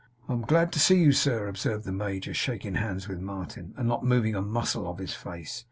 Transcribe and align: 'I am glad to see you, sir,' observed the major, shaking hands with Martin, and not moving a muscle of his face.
'I 0.27 0.33
am 0.33 0.41
glad 0.41 0.71
to 0.71 0.79
see 0.79 0.95
you, 0.99 1.11
sir,' 1.11 1.47
observed 1.47 1.85
the 1.85 1.91
major, 1.91 2.33
shaking 2.33 2.73
hands 2.73 3.07
with 3.07 3.19
Martin, 3.19 3.75
and 3.77 3.87
not 3.87 4.03
moving 4.03 4.33
a 4.33 4.41
muscle 4.41 4.89
of 4.89 4.97
his 4.97 5.13
face. 5.13 5.59